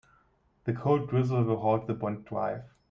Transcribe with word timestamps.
The 0.63 0.73
cold 0.73 1.11
drizzle 1.11 1.43
will 1.43 1.59
halt 1.61 1.85
the 1.85 1.93
bond 1.93 2.25
drive. 2.25 2.63